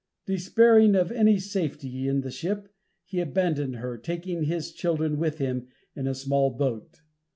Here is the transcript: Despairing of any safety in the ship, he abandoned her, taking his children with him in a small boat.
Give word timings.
Despairing 0.25 0.95
of 0.95 1.11
any 1.11 1.37
safety 1.37 2.07
in 2.07 2.21
the 2.21 2.31
ship, 2.31 2.73
he 3.05 3.19
abandoned 3.19 3.75
her, 3.75 3.99
taking 3.99 4.45
his 4.45 4.71
children 4.73 5.19
with 5.19 5.37
him 5.37 5.67
in 5.95 6.07
a 6.07 6.15
small 6.15 6.49
boat. 6.49 7.01